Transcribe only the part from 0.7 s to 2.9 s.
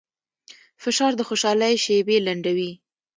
فشار د خوشحالۍ شېبې لنډوي.